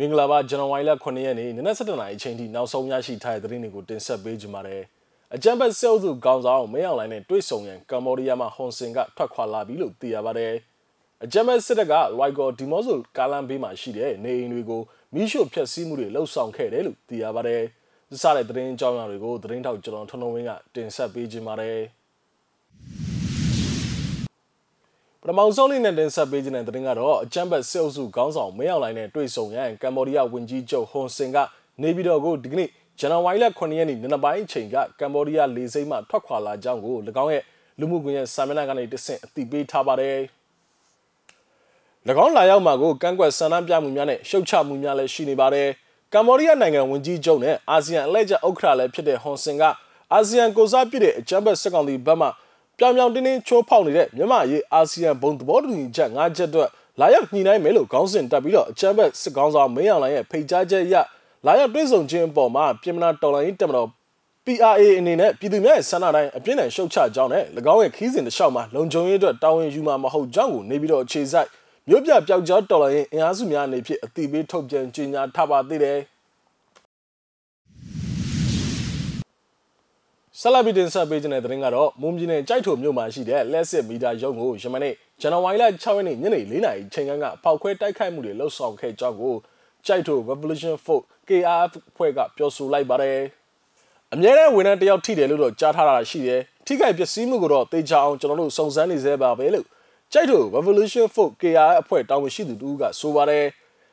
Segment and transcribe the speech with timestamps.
[0.00, 4.82] မင်္ဂလာပါဇန်နဝါရီလ9ရက်နေ့နနက်7:00နာရီအချိန်ထိနောက်ဆုံးရရှိထားတဲ့သတင်းတွေကိုတင်ဆက်ပေးကြပါမယ်။
[5.34, 10.54] အကြံဖက်ဆဲလ်စုခေါင်းဆောင်မဲအောင်လိုင်းနဲ့တွေ့ဆုံရန်ကမ္ဘောဒီးယားမှာဟွန်စင်ကထွက်ခွာလာပြီလို့သိရပါတယ်။
[11.24, 14.82] အကြံဖက်စစ်တပ်ကရိုက်ဂေါ်ဒီမော့ဆိုကာလန်ဘေးမှာရှိတဲ့နေအိမ်တွေကို
[15.14, 17.62] မိရှို့ဖျက်ဆီးမှုတွေလှုပ်ဆောင်ခဲ့တယ်လို့သိရပါတယ်။
[18.22, 21.80] စတဲ့သတင်းအကြောင်းအရာတွေကိုသတင်းထောက်ကျွန်တော်ထွန်းထွန်းဝင်းကတင်ဆက်ပေးကြပါမယ်။
[25.30, 31.36] ထမဆုံးလေးနဲ့တင်ဆက်ပေးခြင်းတဲ့သတင်းကတော့အချမ်းဘတ်စစ်အုပ်စုခေါင်းဆောင်မင်းအောင်လှိုင်နဲ့တွေ့ဆုံရန်ကမ္ဘောဒီးယားဝန်ကြီးချုပ်ဟွန်ဆင်က
[31.82, 37.42] နေပြည်တော်ကိုဒီကနေ့ဇန်နဝါရီလ9ရက်နေ့နံနက်ပိုင်းအချိန်ကကမ္ဘောဒီးယားလေဆိပ်မှထွက်ခွာလာကြောင်းကို၎င်းရဲ့
[37.78, 40.16] လူမှုကွန်ရက်စာမျက်နှာကနေတဆင့်အသိပေးထားပါတယ်။၎
[42.24, 45.68] င်းလာရောက်မှာကိုကန့်ကွက်ဆန္ဒပြမှုများနဲ့ရှုတ်ချမှုများလည်းရှိနေပါတယ်။
[46.14, 49.62] ကမ္ဘောဒီးယားနိုင်ငံဝန်ကြီးချုပ်နဲ့အာဆီယံအလှည့်ကျဥက္ကဋ္ဌလည်းဖြစ်တဲ့ဟွန်ဆင်က
[50.12, 52.28] အာဆီယံကိုစားပြုတဲ့အချမ်းဘတ်စစ်ကောင်စီဘက်မှ
[52.78, 56.68] ပြောင်ပြောင်တင်းတင်းချိုးဖောက်နေတဲ့မြန်မာရေးအာဆီယံဘုံသဘောတူညီချက်၅ချက်အတွက်
[57.00, 60.94] လာရောက်ညှိနှိုင်းမယ်လို့ခေါင်းစဉ်တက်ပြီးတော့အချမ်းဘက်စစ်ကောင်ဆောင်မင်းအောင်လှိုင်ရဲ့ဖိတ်ကြားချက်အရ
[61.46, 63.88] လာရောက်တွေ့ဆုံခြင်းအပေါ်မှာပြည်မနာတော်လိုင်းတက်မတော်
[64.44, 71.48] PRA အနေနဲ့ပြည်သူများရဲ့ဆန္ဒတိုင်းအပြင်းထန်ရှုတ်ချကြောင်းနဲ့၎င်းရဲ့ခီးစဉ်တစ်လျှောက်မှာလုံခြုံရေးအတွက်တာဝန်ယူမှာမဟုတ်ကြောင်းကိုနေပြီးတော့အခြေစိုက်
[71.88, 75.98] မြို့ပြပျောက်ကြားတော်လိုင်းအင်အားစုများအနေဖြင့်အတိပေးထုတ်ပြန်ကြေညာထားပါသေးတယ်။
[80.40, 89.34] ဆလဘီတင်ဆက်ပေးခြင်းတဲ့သတင်းကတော့မွန်ပြည်နယ်ကြိုက်ထုံမြို့မှာရှိတဲ့လက်စစ်မီတာရုံးကိုယမနေ့ဇန်နဝါရီလ6ရက်နေ့ညနေ4နာရီချိန်ကဖောက်ခွဲတိုက်ခိုက်မှုတွေလှုပ်ဆောင်ခဲ့ကြောင်းကို
[89.86, 93.18] ကြိုက်ထု Revolution Force KRF ဖွဲ့ကပြောဆိုလိုက်ပါတယ်။
[94.12, 99.66] အမြဲတမ်းဝန်ထမ်းတယောက်ထိတယ်လို့တော့ကြားထားတာရှိတယ်။ထိခိုက်ပျက်စီးမှုကိုတော့တေချာအောင်ကျွန်တော်တို့စုံစမ်းနေသေးပါပဲလို့
[100.12, 103.44] ကြိုက်ထု Revolution Force KRF အဖွဲ့တာဝန်ရှိသူတူကဆိုပါတယ်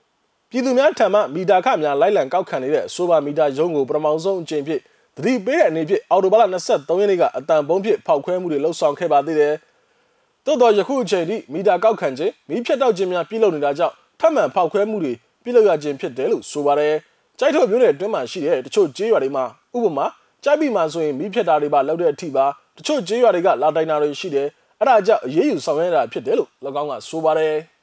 [0.50, 4.80] ။ပြည်သူများထံမှမီတာခများလိုက်လံကောက်ခံနေတဲ့အဆိုပါမီတာရုံးကိုပထမဆုံးအကြိမ်ဖြစ်
[5.18, 9.54] တတိပေးတဲ့အနေဖြင့်အော်တိုဘာလ23ရက်နေ့ကအတန်ပုံးဖြစ်ဖောက်ခွဲမှုတွေလှုပ်ဆောင်ခဲ့ပါသေးတယ်။
[10.44, 16.94] သို့တော်ယခုအချိန်ထိမီတာကောက်ခံခြင်းမီးဖြတ်တောက်ခြင်းများပြုလုပ်နေတာကြောင့်ထပ်မံဖောက်ခွဲမှုတွေပြုလုပ်ရခြင်းဖြစ်တယ်လို့ဆိုပါတယ်။
[17.38, 19.44] ကြိုက်ထုတ်မျိုးတဲ့အတွင်းမှာရှိတဲ့တချို့ကျေးရွာတွေမှာ
[19.76, 20.06] ဥပမာ
[20.44, 22.46] ကြိုက်ပြီးမှဆိုရင်မီးဖြတ်တာတွေပါလောက်တဲ့အထိပါ
[22.76, 24.46] တချို့ကျေးရွာတွေကလာတိုင်တာတွေရှိတယ်။
[24.80, 26.50] အဲ့ဒါကြောင့်အရေးယူဆောင်ရွက်ရတာဖြစ်တယ်လို့၎
[26.80, 27.54] င်းကဆိုပါတယ်။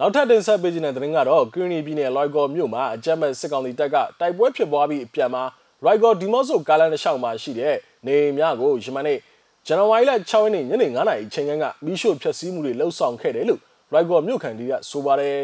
[0.00, 5.42] နောက်ထပ်တင်ဆက်ပေးခြင်းတဲ့သတင်းကတော့ကရင်နီပြည်နယ်လွိုက်ကော်မြို့မှာအကြမ်းမဲ့စစ်ကောင်စီတပ်ကတိုက်ပွဲဖြစ်ပွားပြီးအပြန်မှာ
[5.84, 7.74] လွိုက်ကော်ဒီမော့ဆိုကားလန်တစ်လျှောက်မှာရှိတဲ့
[8.06, 9.18] နေအိမ်များကိုယမနေ့
[9.66, 13.60] ဇန်နဝါရီလ6ရက်နေ့ညနေ9:00နာရီချိန်ကမီးရှို့ဖျက်ဆီးမှုတွေလှုပ်ဆောင်ခဲ့တယ်လို့
[13.92, 15.38] လွိုက်ကော်မြို့ခံတွေကဆိုပါတယ်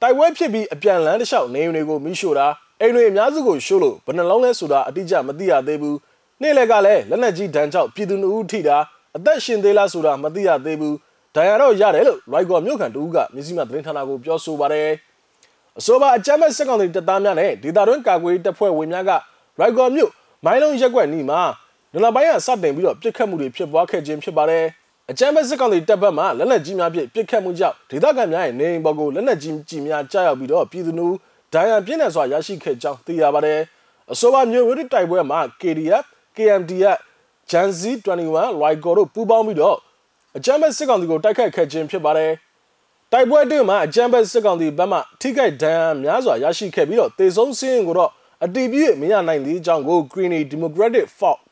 [0.00, 2.46] တိုက်ပွဲဖြစ်ပြီးအပြန်လန်းတစ်လျှောက်နေအိမ်တွေကိုမီးရှို့တာ
[2.80, 5.98] အိမ်တွေအများစုကိုရှို့လို့ဘယ်နှလုံးလဲဆိုတာအတိအကျမသိရသေးဘူး
[6.42, 8.76] နေ့လယ်ကလည်းလက်နက်ကြီးဒဏ်ကြောင့်ပြည်သူလူဦးထိတာ
[9.16, 10.96] အသက်ရှင်သေးလားဆိုတာမသိရသေးဘူး
[11.36, 14.88] ဒဏ်ရာတော့ရတယ်လို့ရိုက်ကော်မြို့ခံတူကမြစည်းမသတင်းဌာနကိုပြောဆိုပါတယ်
[15.78, 19.10] အဆိုပါအကြမ်းမဲ့စက်ကောင်တွေတပ်သားများနဲ့ဒေတာတွင်းကာကွယ်တပ်ဖွဲ့ဝင်များက
[19.60, 20.10] ရိုက်ကော်မြို့
[20.44, 21.40] မိုင်းလုံးရက်ကွက်နီးမှာ
[21.92, 24.64] နလပိုင်းကစတင်ပြီးတော့ပြစ်ခတ်မှုတွေဖြစ်ပွားခဲ့ခြင်းဖြစ်ပါတယ်
[25.10, 31.08] အကြမ်းမဲ့စက်ကောင်တွေတပ်ဘက်မှလက်နက်ကြီးများဖြင့်ပြစ်ခတ်မှုကြောင့်ဒေသခံများရဲ့နေအိမ်ပေါ်ကိုလက်နက်ကြီးကြီးများကြားရောက်ပြီးတော့ပြည်သူလူ
[31.52, 33.60] ဒဏ်ရာပြင်းထန်စွာရရှိခဲ့ကြောင်းသိရပါတယ်
[34.12, 36.04] အဆိုပါမြို့ဝိတိုက်ပွဲမှာ KDF
[36.36, 36.98] KMDF
[37.50, 39.78] Janzi 21 Lyco တို့ပူးပေါင်းပြီးတော့
[40.36, 42.32] အကြမ်းဖက်စစ်ကောင်စီကိုတိုက်ခိုက်ခဲ့ခြင်းဖြစ်ပါတယ်။
[43.12, 48.10] တိုက်ပွဲအတွင်းမှာအကြမ်းဖက်စစ်ကောင်စီဘက်မှထိခိုက်ဒဏ်ရာများစွာရရှိခဲ့ပြီးတော့တေဆုံးစင်းကိုတော့
[48.44, 51.42] အတီးပြည့်မရနိုင်သေးကြောင်းကို Green Democratic Force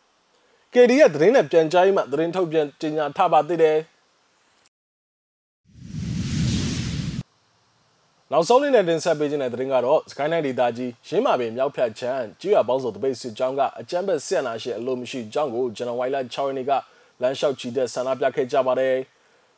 [0.72, 3.78] KD ရဲ့သတင်းနဲ့ပြန်ကြားရေးမှသတင်းထုတ်ပြန်ကြေညာထားပါသေးတယ်။
[8.32, 16.72] နောက်ဆုံးနေ့နဲ့တင်ဆက်ပေးခြင်းတဲ့သတင်းကတော့စကိုင်းတိုင်းဒေသကြီးရင်းမာပင်မြောက်ဖြတ်ချမ်းကျွော်ပေါင်းစုံတပိတ်စစ်ကြောင်းကအကြမ်းဖက်ဆက်နာရှိအလို့မရှိကြောင်းကိုဇန်နဝါရီလ6ရက်နေ့က
[17.20, 18.96] လမ်းလျှောက်ချီတဲ့ဆန္ဒပြခဲ့ကြပါတယ်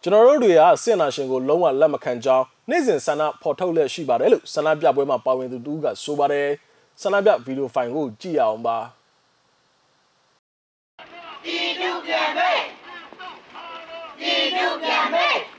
[0.03, 6.49] ကျွန်တော်တို့တွေကစစ်နာရှင်ကိုလုံးဝလက်မခံကြောင်းနေ့စဉ်ဆန္ဒဖော်ထုတ်လက်ရှိပါတယ်လို့ဆန္ဒပြပွဲမှာပါဝင်သူတူကဆိုပါတယ်
[7.03, 8.79] ဆန္ဒပြဗီဒီယိုဖိုင်ကိုကြည့်ရအောင်ပါ
[11.45, 12.61] ဒီဒုပြန်မေး
[14.21, 15.56] ဒီဒုပြန်မေး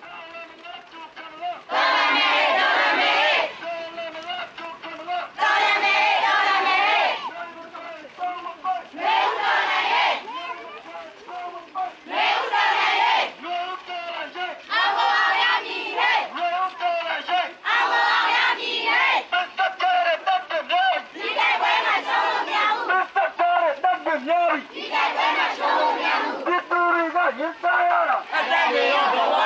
[28.31, 29.36] Até melhor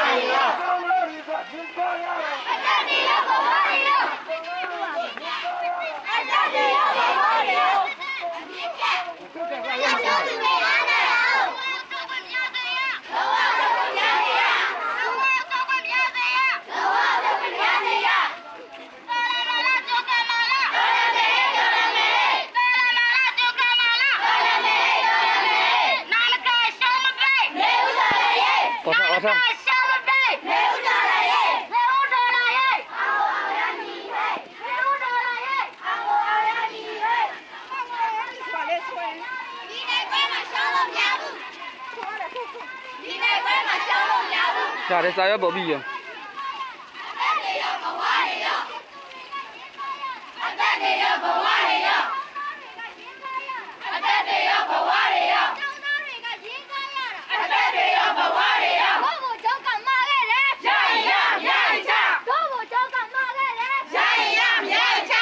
[62.94, 64.00] ကမှားခဲ့တယ်ရ
[64.40, 64.44] ရ
[64.74, 64.78] ရ
[65.10, 65.16] ချ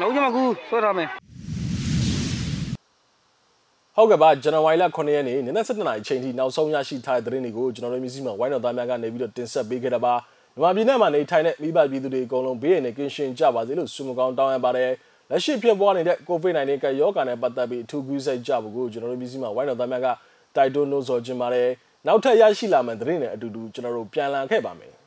[0.00, 1.08] လုံးချမကူဆွဲထားမယ်
[3.96, 10.14] ဟုတ်ကဲ့ပါဇန်နဝါရီလ9ရက်နေ့နနက်7:00နာရီအချိန်ထိနောက်ဆုံးရရှိထားတဲ့သတင်းတွေကိုကျွန်တော်တို့မျိုးစိမှာဝိုင်းတော်သားများကနေပြီးတော့တင်ဆက်ပေးခဲ့တာပါ
[10.54, 14.90] မြန်မာပြည်နယ်မှာနေထိုင်တဲ့မိဘပြည်သူတွေအကုန်လုံးဘေးရန်နဲ့ကင်းရှင်းကြပါစေလို့ဆုမကောင်းတောင်းရပါတယ်
[15.30, 20.08] လက်ရှိဖြစ်ပွားနေတဲ့ COVID-19 ကပ်ရောဂါနဲ့ပတ်သက်ပြီးအထူးကူးစိုက်ကြဖို့ကိုကျွန်တော်တို့မျိုးစိမှာဝိုင်းတော်သားများက
[20.56, 21.68] တိုက်တွန်းလို့ဆိုချင်ပါတယ်
[22.06, 25.01] နောက်ထပ်ရရှိလာမယ့်သတင်းတွေအတူတူကျွန်တော်တို့ပြန်လည်ခဲ့ပါမယ်